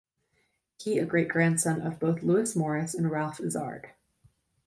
He 0.79 0.97
a 0.97 1.05
great 1.05 1.27
grandson 1.27 1.81
of 1.83 1.99
both 1.99 2.23
Lewis 2.23 2.55
Morris 2.55 2.95
and 2.95 3.11
Ralph 3.11 3.39
Izard. 3.39 3.91